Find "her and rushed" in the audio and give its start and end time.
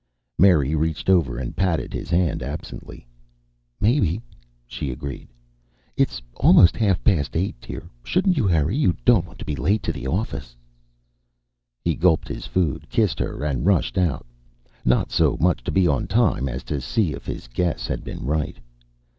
13.19-13.95